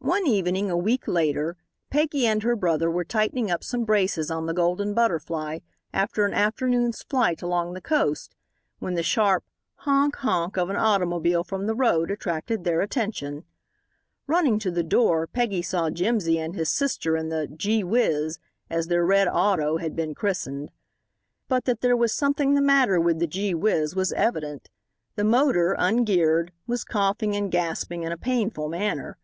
One 0.00 0.26
evening, 0.26 0.72
a 0.72 0.76
week 0.76 1.06
later, 1.06 1.56
Peggy 1.88 2.26
and 2.26 2.42
her 2.42 2.56
brother 2.56 2.90
were 2.90 3.04
tightening 3.04 3.48
up 3.48 3.62
some 3.62 3.84
braces 3.84 4.28
on 4.28 4.46
the 4.46 4.52
Golden 4.54 4.92
Butterfly 4.92 5.60
after 5.92 6.26
an 6.26 6.34
afternoon's 6.34 7.04
flight 7.04 7.42
along 7.42 7.72
the 7.74 7.80
coast, 7.80 8.34
when 8.80 8.94
the 8.94 9.04
sharp 9.04 9.44
"honk! 9.76 10.16
honk!" 10.16 10.58
of 10.58 10.68
an 10.68 10.74
automobile 10.74 11.44
from 11.44 11.68
the 11.68 11.76
road 11.76 12.10
attracted 12.10 12.64
their 12.64 12.80
attention. 12.80 13.44
Running 14.26 14.58
to 14.58 14.72
the 14.72 14.82
door, 14.82 15.28
Peggy 15.28 15.62
saw 15.62 15.90
Jimsy 15.90 16.40
and 16.40 16.56
his 16.56 16.68
sister 16.68 17.16
in 17.16 17.28
the 17.28 17.46
"Gee 17.46 17.82
Whizz," 17.84 18.40
as 18.68 18.88
their 18.88 19.06
red 19.06 19.28
auto 19.28 19.76
had 19.76 19.94
been 19.94 20.12
christened. 20.12 20.70
But 21.46 21.66
that 21.66 21.82
there 21.82 21.96
was 21.96 22.12
something 22.12 22.54
the 22.54 22.60
matter 22.60 23.00
with 23.00 23.20
the 23.20 23.28
Gee 23.28 23.52
Whizz 23.54 23.94
was 23.94 24.12
evident. 24.14 24.70
The 25.14 25.22
motor, 25.22 25.76
ungeared, 25.78 26.50
was 26.66 26.82
coughing 26.82 27.36
and 27.36 27.48
gasping 27.48 28.02
in 28.02 28.10
a 28.10 28.18
painful 28.18 28.68
manner. 28.68 29.18